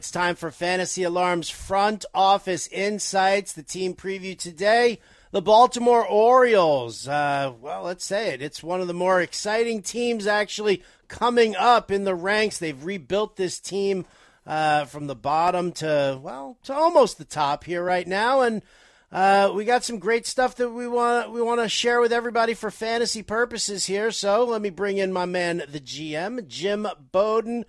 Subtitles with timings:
[0.00, 3.52] It's time for Fantasy Alarm's front office insights.
[3.52, 5.00] The team preview today
[5.32, 7.08] the Baltimore Orioles.
[7.08, 8.40] Uh, well, let's say it.
[8.40, 12.58] It's one of the more exciting teams actually coming up in the ranks.
[12.58, 14.06] They've rebuilt this team
[14.46, 18.42] uh, from the bottom to, well, to almost the top here right now.
[18.42, 18.62] And
[19.10, 22.54] uh, we got some great stuff that we want we want to share with everybody
[22.54, 24.12] for fantasy purposes here.
[24.12, 27.64] So let me bring in my man, the GM, Jim Bowden.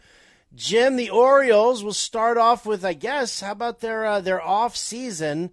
[0.56, 4.76] Jim, the Orioles will start off with, I guess, how about their uh, their off
[4.76, 5.52] season?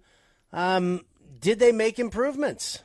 [0.51, 1.05] Um,
[1.39, 2.81] did they make improvements?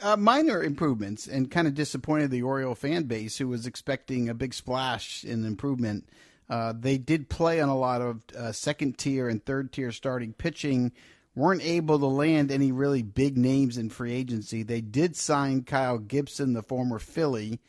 [0.00, 4.34] Uh, minor improvements, and kind of disappointed the Oriole fan base who was expecting a
[4.34, 6.08] big splash in improvement.
[6.48, 10.32] Uh, they did play on a lot of uh, second tier and third tier starting
[10.32, 10.92] pitching.
[11.34, 14.62] weren't able to land any really big names in free agency.
[14.62, 17.60] They did sign Kyle Gibson, the former Philly,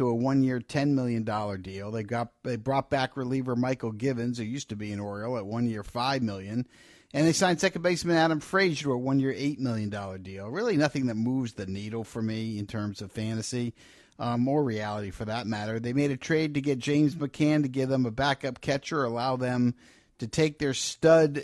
[0.00, 1.90] to a one-year, ten million dollar deal.
[1.90, 5.44] They got they brought back reliever Michael Givens, who used to be an Oriole, at
[5.44, 6.66] one year, five million,
[7.12, 10.48] and they signed second baseman Adam Frazier to a one-year, eight million dollar deal.
[10.48, 13.74] Really, nothing that moves the needle for me in terms of fantasy.
[14.18, 15.80] Um, or reality for that matter.
[15.80, 19.36] They made a trade to get James McCann to give them a backup catcher, allow
[19.36, 19.74] them
[20.18, 21.42] to take their stud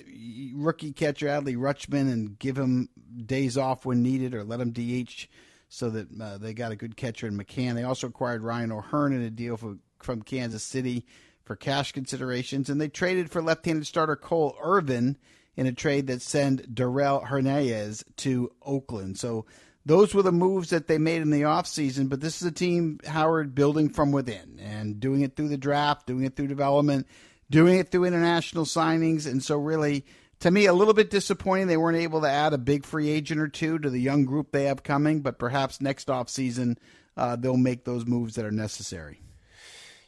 [0.55, 2.91] rookie catcher Adley Rutschman and give him
[3.25, 5.27] days off when needed, or let him DH
[5.69, 7.75] so that uh, they got a good catcher in McCann.
[7.75, 11.06] They also acquired Ryan O'Hearn in a deal for, from Kansas City
[11.45, 15.17] for cash considerations, and they traded for left-handed starter Cole Irvin
[15.56, 19.19] in a trade that sent Darell Hernandez to Oakland.
[19.19, 19.47] So
[19.84, 22.98] those were the moves that they made in the offseason, but this is a team,
[23.06, 27.06] Howard, building from within and doing it through the draft, doing it through development,
[27.48, 30.05] doing it through international signings, and so really–
[30.41, 33.41] to me, a little bit disappointing they weren't able to add a big free agent
[33.41, 36.77] or two to the young group they have coming, but perhaps next offseason
[37.17, 39.20] uh, they'll make those moves that are necessary.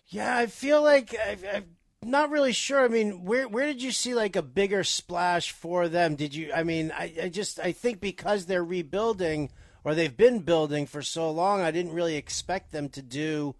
[0.08, 1.64] Yeah, I feel like I, am
[2.02, 2.84] not really sure.
[2.84, 6.16] I mean, where where did you see like a bigger splash for them?
[6.16, 6.52] Did you?
[6.52, 9.50] I mean, I, I just I think because they're rebuilding
[9.84, 13.54] or they've been building for so long, I didn't really expect them to do.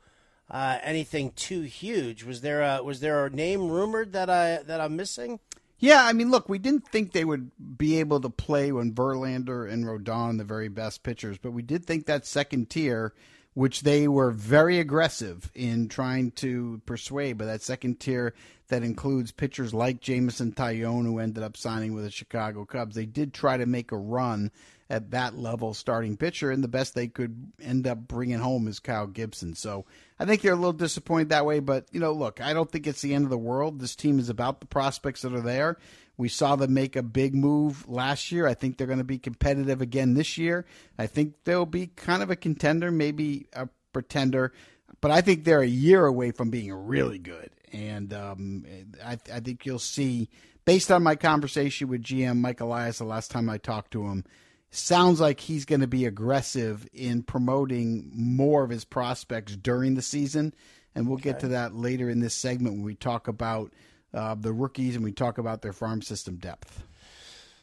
[0.50, 2.24] Uh, anything too huge?
[2.24, 5.40] Was there a was there a name rumored that I that I'm missing?
[5.80, 9.70] Yeah, I mean, look, we didn't think they would be able to play when Verlander
[9.70, 13.14] and Rodon the very best pitchers, but we did think that second tier,
[13.54, 18.34] which they were very aggressive in trying to persuade, but that second tier
[18.68, 23.06] that includes pitchers like Jameson Taillon, who ended up signing with the Chicago Cubs, they
[23.06, 24.50] did try to make a run
[24.90, 28.80] at that level starting pitcher, and the best they could end up bringing home is
[28.80, 29.54] Kyle Gibson.
[29.54, 29.84] So
[30.18, 31.60] I think they're a little disappointed that way.
[31.60, 33.80] But you know, look, I don't think it's the end of the world.
[33.80, 35.76] This team is about the prospects that are there.
[36.16, 38.46] We saw them make a big move last year.
[38.46, 40.66] I think they're going to be competitive again this year.
[40.98, 44.52] I think they'll be kind of a contender, maybe a pretender,
[45.00, 47.50] but I think they're a year away from being really good.
[47.72, 48.64] And um,
[49.04, 50.28] I, I think you'll see,
[50.64, 54.24] based on my conversation with GM Mike Elias the last time I talked to him,
[54.70, 60.02] sounds like he's going to be aggressive in promoting more of his prospects during the
[60.02, 60.54] season.
[60.94, 61.30] And we'll okay.
[61.30, 63.72] get to that later in this segment when we talk about
[64.12, 66.82] uh, the rookies and we talk about their farm system depth.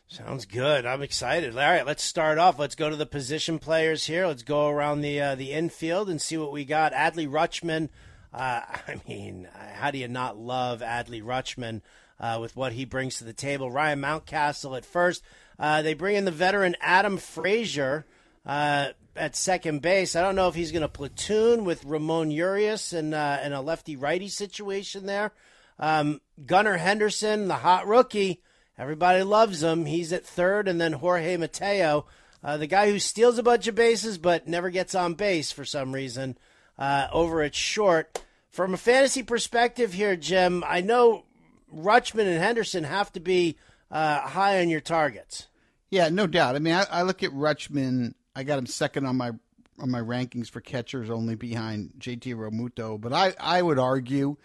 [0.07, 0.85] Sounds good.
[0.85, 1.57] I'm excited.
[1.57, 2.59] All right, let's start off.
[2.59, 4.27] Let's go to the position players here.
[4.27, 6.93] Let's go around the uh, the infield and see what we got.
[6.93, 7.89] Adley Rutschman.
[8.31, 11.81] Uh, I mean, how do you not love Adley Rutschman
[12.19, 13.71] uh, with what he brings to the table?
[13.71, 15.23] Ryan Mountcastle at first.
[15.59, 18.05] Uh, they bring in the veteran Adam Frazier
[18.45, 20.15] uh, at second base.
[20.15, 23.61] I don't know if he's going to platoon with Ramon Urias in, uh, in a
[23.61, 25.31] lefty righty situation there.
[25.79, 28.41] Um, Gunnar Henderson, the hot rookie,
[28.77, 29.85] everybody loves him.
[29.85, 32.05] He's at third, and then Jorge Mateo,
[32.43, 35.65] uh, the guy who steals a bunch of bases but never gets on base for
[35.65, 36.37] some reason,
[36.77, 38.21] uh, over at short.
[38.49, 41.25] From a fantasy perspective here, Jim, I know
[41.73, 43.57] Rutschman and Henderson have to be
[43.91, 45.47] uh, high on your targets.
[45.89, 46.55] Yeah, no doubt.
[46.55, 48.15] I mean, I, I, look at Rutschman.
[48.35, 49.31] I got him second on my
[49.79, 52.99] on my rankings for catchers, only behind JT Realmuto.
[52.99, 54.37] But I, I would argue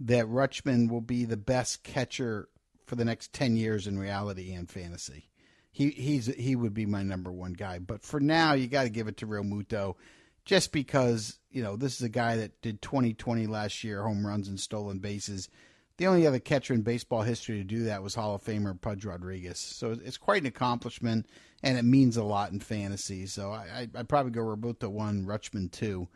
[0.00, 2.48] that Rutschman will be the best catcher
[2.86, 5.28] for the next ten years in reality and fantasy.
[5.70, 7.78] He he's he would be my number one guy.
[7.78, 9.96] But for now, you got to give it to Realmuto,
[10.44, 14.48] just because you know this is a guy that did 2020 last year, home runs
[14.48, 15.50] and stolen bases.
[15.98, 19.04] The only other catcher in baseball history to do that was Hall of Famer Pudge
[19.04, 19.58] Rodriguez.
[19.58, 21.26] So it's quite an accomplishment,
[21.62, 23.26] and it means a lot in fantasy.
[23.26, 26.08] So I, I, would probably go Realmuto one, Rutschman two.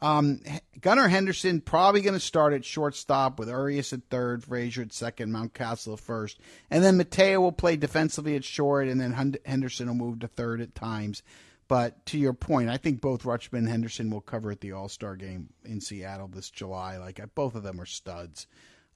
[0.00, 0.40] Um,
[0.80, 5.32] Gunnar Henderson probably going to start at shortstop with Urias at third, Frazier at second,
[5.32, 6.38] Mountcastle at first,
[6.70, 10.60] and then Mateo will play defensively at short, and then Henderson will move to third
[10.60, 11.22] at times.
[11.66, 14.88] But to your point, I think both Rutschman and Henderson will cover at the All
[14.88, 16.96] Star game in Seattle this July.
[16.96, 18.46] Like both of them are studs.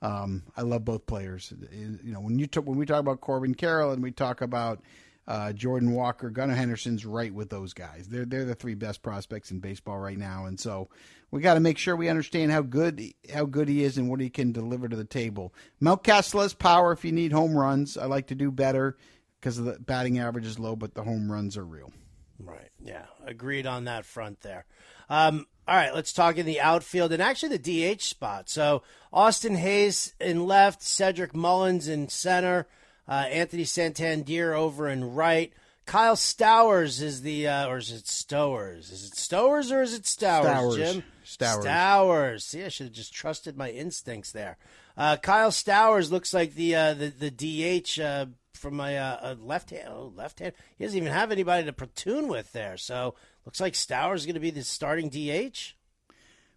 [0.02, 1.52] Um, I love both players.
[1.72, 4.80] You know, when you when we talk about Corbin Carroll and we talk about
[5.28, 8.08] uh, Jordan Walker, Gunnar Henderson's right with those guys.
[8.08, 10.88] They're they're the three best prospects in baseball right now, and so
[11.30, 13.00] we got to make sure we understand how good
[13.32, 15.54] how good he is and what he can deliver to the table.
[15.80, 17.96] Mountcastle has power if you need home runs.
[17.96, 18.96] I like to do better
[19.40, 21.92] because the batting average is low, but the home runs are real.
[22.38, 22.70] Right.
[22.84, 23.04] Yeah.
[23.24, 24.66] Agreed on that front there.
[25.08, 28.48] Um, all right, let's talk in the outfield and actually the DH spot.
[28.48, 28.82] So
[29.12, 32.66] Austin Hays in left, Cedric Mullins in center,
[33.08, 35.52] uh, Anthony Santander over in right.
[35.84, 38.90] Kyle Stowers is the, uh, or is it Stowers?
[38.90, 40.76] Is it Stowers or is it Stowers, Stowers.
[40.76, 41.04] Jim?
[41.24, 41.64] Stowers.
[41.64, 42.44] Stowers.
[42.44, 44.58] See, I should have just trusted my instincts there.
[44.96, 49.70] Uh, Kyle Stowers looks like the uh, the, the DH uh, from my uh, left
[49.70, 49.88] hand.
[49.88, 50.52] Oh, left hand.
[50.76, 52.76] He doesn't even have anybody to platoon with there.
[52.76, 55.74] So looks like Stowers going to be the starting DH.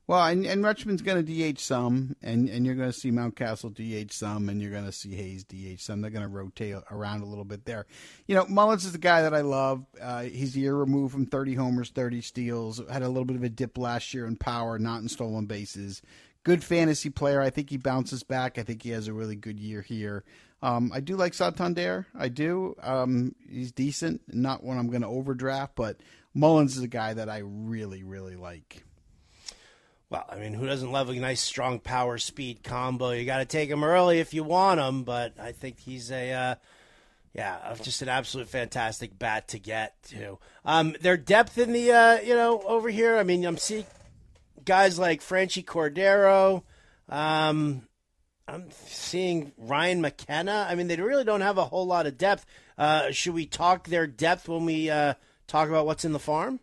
[0.07, 3.73] Well, and, and Rutschman's going to DH some, and, and you're going to see Mountcastle
[3.73, 6.01] DH some, and you're going to see Hays DH some.
[6.01, 7.87] They're going to rotate around a little bit there.
[8.27, 9.83] You know, Mullins is the guy that I love.
[9.99, 12.79] Uh, he's a year removed from 30 homers, 30 steals.
[12.87, 16.03] Had a little bit of a dip last year in power, not in stolen bases.
[16.43, 17.41] Good fantasy player.
[17.41, 18.59] I think he bounces back.
[18.59, 20.23] I think he has a really good year here.
[20.61, 22.05] Um, I do like Santander.
[22.15, 22.75] I do.
[22.81, 24.21] Um, he's decent.
[24.27, 25.97] Not one I'm going to overdraft, but
[26.35, 28.83] Mullins is a guy that I really, really like.
[30.09, 33.11] Well, I mean, who doesn't love a nice, strong power speed combo?
[33.11, 36.31] You got to take him early if you want him, but I think he's a,
[36.31, 36.55] uh,
[37.33, 40.37] yeah, just an absolute fantastic bat to get to.
[40.63, 43.17] Um, their depth in the, uh, you know, over here.
[43.17, 43.85] I mean, I'm seeing
[44.63, 46.63] guys like Franchy Cordero.
[47.09, 47.87] Um,
[48.47, 50.67] I'm seeing Ryan McKenna.
[50.69, 52.45] I mean, they really don't have a whole lot of depth.
[52.77, 55.15] Uh, should we talk their depth when we uh,
[55.47, 56.59] talk about what's in the farm?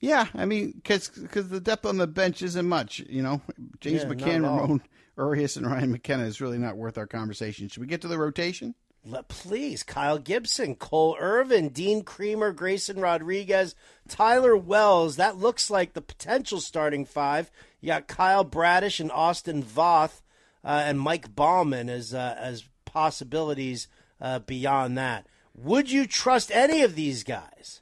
[0.00, 3.00] Yeah, I mean, because the depth on the bench isn't much.
[3.08, 3.40] You know,
[3.80, 4.42] James Yeah, McCann.
[4.42, 4.82] Ramon
[5.16, 7.68] Urias, and Ryan McKenna is really not worth our conversation.
[7.68, 8.74] Should we get to the rotation?
[9.04, 13.74] Le- please, Kyle Gibson, Cole Irvin, Dean Kremer, Grayson Rodriguez,
[14.08, 15.16] Tyler Wells.
[15.16, 17.50] That looks like the potential starting five.
[17.80, 20.22] You got Kyle Bradish and Austin Voth
[20.64, 23.88] uh, and Mike Baumann as uh, as possibilities
[24.20, 25.26] uh, beyond that.
[25.54, 27.80] Would you trust any of these guys?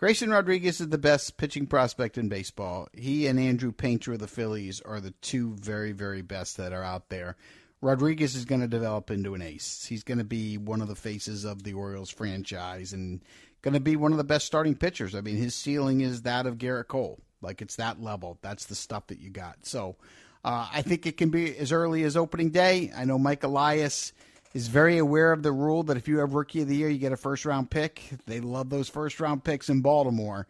[0.00, 2.88] Grayson Rodriguez is the best pitching prospect in baseball.
[2.94, 6.82] He and Andrew Painter of the Phillies are the two very, very best that are
[6.82, 7.36] out there.
[7.82, 9.84] Rodriguez is going to develop into an ace.
[9.84, 13.20] He's going to be one of the faces of the Orioles franchise and
[13.60, 15.14] going to be one of the best starting pitchers.
[15.14, 17.20] I mean, his ceiling is that of Gerrit Cole.
[17.42, 18.38] Like it's that level.
[18.40, 19.66] That's the stuff that you got.
[19.66, 19.96] So
[20.42, 22.90] uh, I think it can be as early as opening day.
[22.96, 24.14] I know Mike Elias
[24.52, 26.98] is very aware of the rule that if you have rookie of the year, you
[26.98, 28.02] get a first round pick.
[28.26, 30.46] They love those first round picks in Baltimore.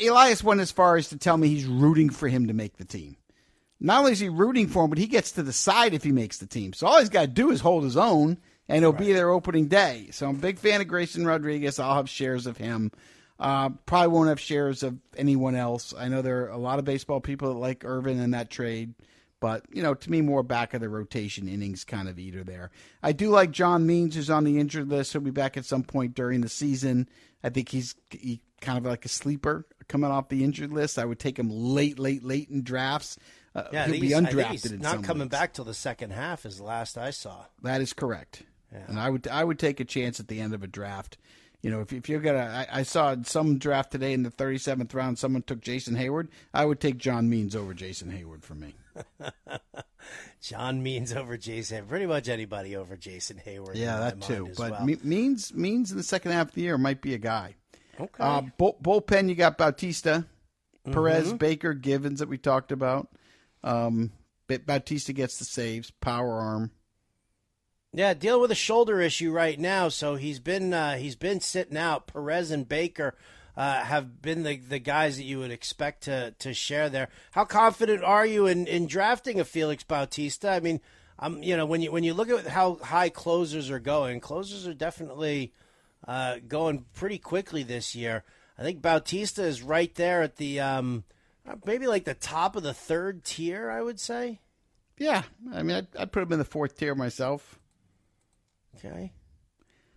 [0.00, 2.84] Elias went as far as to tell me he's rooting for him to make the
[2.84, 3.16] team.
[3.80, 6.38] Not only is he rooting for him, but he gets to decide if he makes
[6.38, 6.72] the team.
[6.72, 8.38] So all he's got to do is hold his own,
[8.68, 10.08] and he'll be there opening day.
[10.10, 11.78] So I'm a big fan of Grayson Rodriguez.
[11.78, 12.90] I'll have shares of him.
[13.38, 15.94] Uh, probably won't have shares of anyone else.
[15.96, 18.94] I know there are a lot of baseball people that like Irvin in that trade,
[19.40, 22.70] but you know, to me, more back of the rotation innings kind of eater there.
[23.02, 25.12] I do like John Means, who's on the injured list.
[25.12, 27.08] He'll be back at some point during the season.
[27.44, 30.98] I think he's he kind of like a sleeper coming off the injured list.
[30.98, 33.16] I would take him late, late, late in drafts.
[33.54, 35.30] Uh, Yeah, he'll be he's- I think undrafted not coming leagues.
[35.30, 36.44] back till the second half.
[36.44, 37.44] Is the last I saw.
[37.62, 38.42] That is correct.
[38.70, 41.16] And I would I would take a chance at the end of a draft.
[41.62, 44.94] You know, if, if you're gonna, I, I saw some draft today in the 37th
[44.94, 45.18] round.
[45.18, 46.28] Someone took Jason Heyward.
[46.54, 48.74] I would take John Means over Jason Heyward for me.
[50.40, 51.86] John Means over Jason.
[51.86, 53.74] Pretty much anybody over Jason Heyward.
[53.74, 54.50] Yeah, that too.
[54.56, 54.84] But well.
[54.84, 57.56] Me- Means Means in the second half of the year might be a guy.
[58.00, 58.08] okay.
[58.22, 60.24] Uh, bull, bullpen, you got Bautista,
[60.86, 60.92] Mm-hmm.
[60.92, 63.08] Perez, Baker, Givens that we talked about.
[63.64, 64.12] Um,
[64.46, 66.70] Bautista gets the saves, power arm.
[67.92, 71.76] Yeah, dealing with a shoulder issue right now, so he's been uh, he's been sitting
[71.76, 72.06] out.
[72.06, 73.14] Perez and Baker
[73.56, 77.08] uh, have been the the guys that you would expect to to share there.
[77.32, 80.50] How confident are you in, in drafting a Felix Bautista?
[80.50, 80.80] I mean,
[81.18, 84.66] um, you know, when you when you look at how high closers are going, closers
[84.66, 85.54] are definitely
[86.06, 88.22] uh, going pretty quickly this year.
[88.58, 91.04] I think Bautista is right there at the um,
[91.64, 93.70] maybe like the top of the third tier.
[93.70, 94.40] I would say.
[94.98, 95.22] Yeah,
[95.54, 97.58] I mean, I'd, I'd put him in the fourth tier myself.
[98.78, 99.12] Okay.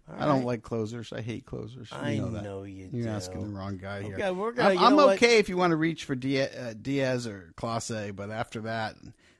[0.09, 0.45] All I don't right.
[0.45, 1.13] like closers.
[1.13, 1.89] I hate closers.
[1.91, 2.43] You I know that.
[2.43, 3.09] know you You're do.
[3.09, 4.15] asking the wrong guy here.
[4.15, 5.15] Okay, we're gonna- I'm, I'm what?
[5.15, 8.95] okay if you want to reach for Diaz, uh, Diaz or Clase, but after that,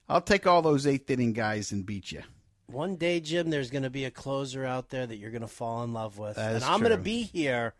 [0.07, 2.21] I'll take all those eighth inning guys and beat you.
[2.67, 5.48] One day, Jim, there's going to be a closer out there that you're going to
[5.48, 7.74] fall in love with, and I'm going to be here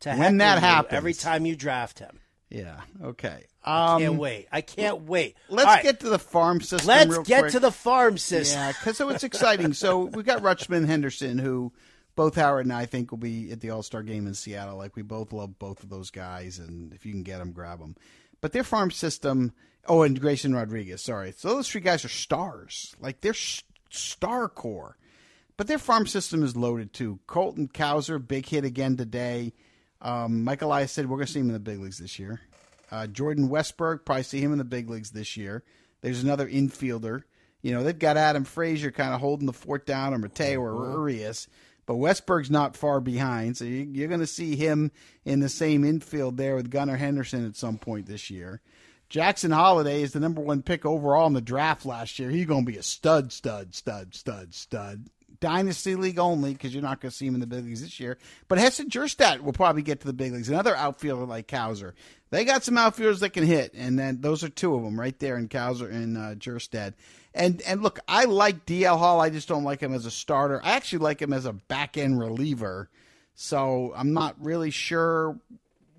[0.00, 0.94] to When that you happens.
[0.94, 2.20] every time you draft him.
[2.54, 2.80] Yeah.
[3.02, 3.44] Okay.
[3.64, 4.46] I Um, can't wait.
[4.52, 5.36] I can't wait.
[5.48, 6.86] let's right, get to the farm system.
[6.88, 7.52] let's get quick.
[7.52, 8.60] to the farm system.
[8.60, 9.72] Yeah, because so it's exciting.
[9.72, 11.72] so we've got Rutschman Henderson, who
[12.14, 14.76] both Howard and I think will be at the All Star game in Seattle.
[14.78, 17.80] Like we both love both of those guys, and if you can get them, grab
[17.80, 17.96] them.
[18.40, 19.52] But their farm system.
[19.86, 21.02] Oh, and Grayson Rodriguez.
[21.02, 22.94] Sorry, so those three guys are stars.
[23.00, 24.96] Like they're s- star core.
[25.56, 27.20] But their farm system is loaded too.
[27.26, 29.52] Colton Cowser, big hit again today.
[30.04, 32.40] Um, Mike Elias said we're going to see him in the big leagues this year.
[32.90, 35.64] Uh, Jordan Westburg, probably see him in the big leagues this year.
[36.02, 37.22] There's another infielder.
[37.62, 40.90] You know, they've got Adam Frazier kind of holding the fort down, or Mateo or
[40.90, 41.48] Urias.
[41.86, 44.92] But Westburg's not far behind, so you, you're going to see him
[45.24, 48.60] in the same infield there with Gunnar Henderson at some point this year.
[49.08, 52.30] Jackson Holliday is the number one pick overall in the draft last year.
[52.30, 55.08] He's going to be a stud, stud, stud, stud, stud.
[55.40, 57.98] Dynasty League only because you're not going to see him in the big leagues this
[58.00, 58.18] year.
[58.48, 60.48] But Heston Kjerstad will probably get to the big leagues.
[60.48, 61.92] Another outfielder like Cowser.
[62.30, 65.18] They got some outfielders that can hit, and then those are two of them right
[65.18, 66.94] there in Cowser and uh, Kjerstad.
[67.34, 69.20] And and look, I like DL Hall.
[69.20, 70.60] I just don't like him as a starter.
[70.64, 72.88] I actually like him as a back end reliever.
[73.34, 75.38] So I'm not really sure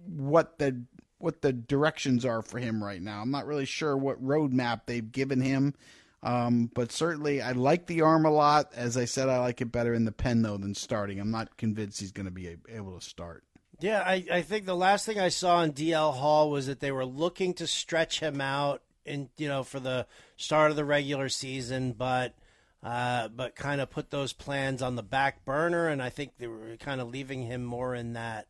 [0.08, 0.82] what the
[1.18, 3.22] what the directions are for him right now.
[3.22, 5.74] I'm not really sure what roadmap they've given him.
[6.26, 8.72] Um, but certainly, I like the arm a lot.
[8.74, 11.20] As I said, I like it better in the pen though than starting.
[11.20, 13.44] I'm not convinced he's going to be able to start.
[13.80, 16.92] Yeah, I, I think the last thing I saw in DL Hall was that they
[16.92, 21.30] were looking to stretch him out in you know for the start of the regular
[21.30, 22.34] season, but
[22.82, 26.48] uh, but kind of put those plans on the back burner, and I think they
[26.48, 28.48] were kind of leaving him more in that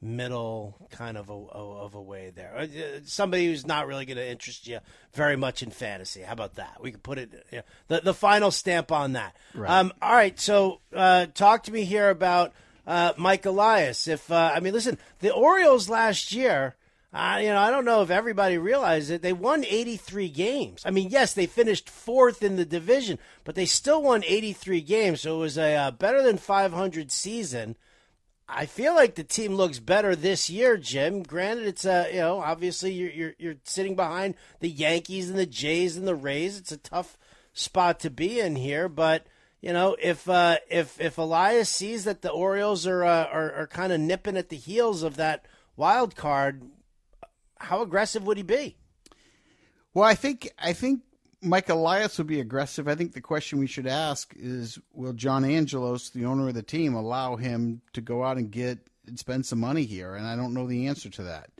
[0.00, 2.56] middle kind of a, of a way there.
[2.56, 2.66] Uh,
[3.04, 4.80] Somebody who's not really going to interest you
[5.14, 6.22] very much in fantasy.
[6.22, 6.78] How about that?
[6.80, 9.36] We can put it you know, the the final stamp on that.
[9.54, 9.70] Right.
[9.70, 12.52] Um, all right, so uh, talk to me here about
[12.86, 14.06] uh, Mike Elias.
[14.06, 16.76] If uh, I mean, listen, the Orioles last year.
[17.14, 19.22] Uh, you know, I don't know if everybody realized it.
[19.22, 20.82] They won 83 games.
[20.84, 25.22] I mean, yes, they finished fourth in the division, but they still won 83 games.
[25.22, 27.76] So it was a uh, better than 500 season.
[28.48, 31.22] I feel like the team looks better this year, Jim.
[31.22, 35.46] Granted, it's a you know obviously you're you're, you're sitting behind the Yankees and the
[35.46, 36.56] Jays and the Rays.
[36.56, 37.18] It's a tough
[37.52, 39.26] spot to be in here, but
[39.60, 43.66] you know if uh, if if Elias sees that the Orioles are uh, are, are
[43.66, 46.62] kind of nipping at the heels of that wild card,
[47.58, 48.76] how aggressive would he be?
[49.92, 51.00] Well, I think I think
[51.42, 52.88] Mike Elias would be aggressive.
[52.88, 56.62] I think the question we should ask is will John Angelos, the owner of the
[56.62, 60.14] team, allow him to go out and get and spend some money here?
[60.14, 61.50] And I don't know the answer to that.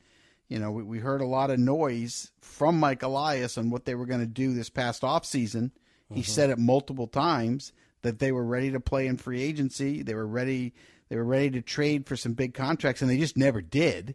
[0.49, 3.95] You know, we, we heard a lot of noise from Mike Elias on what they
[3.95, 5.73] were going to do this past offseason.
[6.09, 6.31] He mm-hmm.
[6.31, 10.03] said it multiple times that they were ready to play in free agency.
[10.03, 10.75] They were ready
[11.09, 14.15] they were ready to trade for some big contracts and they just never did.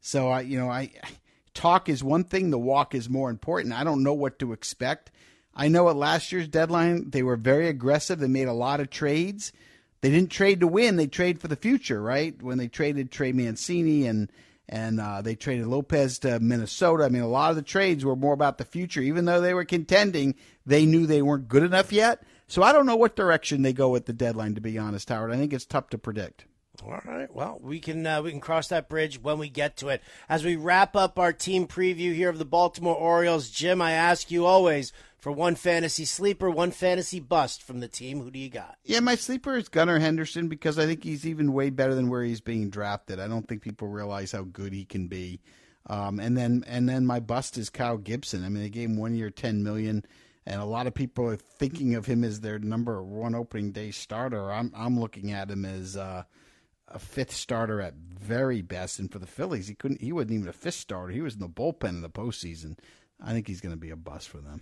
[0.00, 0.92] So I you know, I
[1.54, 3.74] talk is one thing, the walk is more important.
[3.74, 5.10] I don't know what to expect.
[5.54, 8.18] I know at last year's deadline, they were very aggressive.
[8.18, 9.52] They made a lot of trades.
[10.00, 12.40] They didn't trade to win, they trade for the future, right?
[12.42, 14.30] When they traded Trey Mancini and
[14.68, 17.04] and uh, they traded Lopez to Minnesota.
[17.04, 19.02] I mean, a lot of the trades were more about the future.
[19.02, 22.22] Even though they were contending, they knew they weren't good enough yet.
[22.46, 24.54] So I don't know what direction they go at the deadline.
[24.54, 26.46] To be honest, Howard, I think it's tough to predict.
[26.84, 27.32] All right.
[27.32, 30.02] Well, we can uh, we can cross that bridge when we get to it.
[30.28, 34.30] As we wrap up our team preview here of the Baltimore Orioles, Jim, I ask
[34.30, 38.20] you always for one fantasy sleeper, one fantasy bust from the team.
[38.20, 38.76] Who do you got?
[38.84, 42.24] Yeah, my sleeper is Gunnar Henderson because I think he's even way better than where
[42.24, 43.20] he's being drafted.
[43.20, 45.40] I don't think people realize how good he can be.
[45.86, 48.44] Um, and then and then my bust is Kyle Gibson.
[48.44, 50.04] I mean, they gave him one year, ten million,
[50.46, 53.90] and a lot of people are thinking of him as their number one opening day
[53.90, 54.50] starter.
[54.50, 56.24] I'm I'm looking at him as uh,
[56.94, 58.98] a fifth starter at very best.
[58.98, 60.00] And for the Phillies, he couldn't.
[60.00, 61.12] He wasn't even a fifth starter.
[61.12, 62.78] He was in the bullpen in the postseason.
[63.20, 64.60] I think he's going to be a bust for them.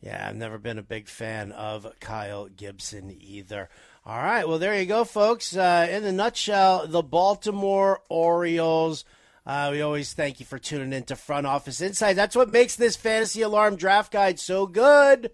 [0.00, 3.68] Yeah, I've never been a big fan of Kyle Gibson either.
[4.06, 5.56] All right, well, there you go, folks.
[5.56, 9.04] Uh, in the nutshell, the Baltimore Orioles.
[9.44, 12.16] Uh, we always thank you for tuning in to Front Office Insight.
[12.16, 15.30] That's what makes this Fantasy Alarm Draft Guide so good.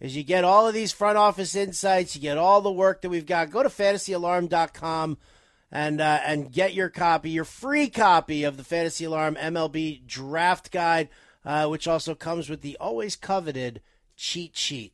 [0.00, 3.10] Is you get all of these front office insights, you get all the work that
[3.10, 3.50] we've got.
[3.50, 5.18] Go to fantasyalarm.com
[5.72, 10.70] and uh, and get your copy, your free copy of the Fantasy Alarm MLB Draft
[10.70, 11.08] Guide,
[11.44, 13.80] uh, which also comes with the always coveted
[14.16, 14.88] cheat sheet.